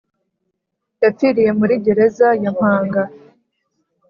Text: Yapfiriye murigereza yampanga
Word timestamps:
Yapfiriye 1.03 1.49
murigereza 1.59 2.27
yampanga 2.43 3.01